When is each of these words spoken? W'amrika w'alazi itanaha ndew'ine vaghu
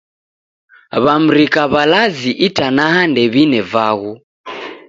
W'amrika 1.03 1.61
w'alazi 1.73 2.31
itanaha 2.47 3.01
ndew'ine 3.09 3.59
vaghu 3.71 4.11